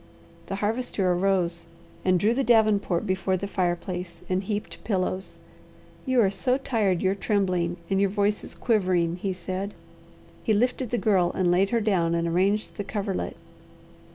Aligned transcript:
The 0.47 0.55
Harvester 0.55 1.13
arose 1.13 1.67
and 2.03 2.19
drew 2.19 2.33
the 2.33 2.43
davenport 2.43 3.05
before 3.05 3.37
the 3.37 3.45
fireplace, 3.45 4.23
and 4.27 4.41
heaped 4.41 4.83
pillows. 4.83 5.37
"You 6.07 6.21
are 6.21 6.31
so 6.31 6.57
tired 6.57 7.03
you 7.03 7.11
are 7.11 7.13
trembling, 7.13 7.77
and 7.87 8.01
your 8.01 8.09
voice 8.09 8.43
is 8.43 8.55
quivering," 8.55 9.17
he 9.17 9.31
said. 9.31 9.75
He 10.41 10.55
lifted 10.55 10.89
the 10.89 10.97
Girl, 10.97 11.29
laid 11.35 11.69
her 11.69 11.81
down 11.81 12.15
and 12.15 12.27
arranged 12.27 12.77
the 12.77 12.83
coverlet. 12.83 13.37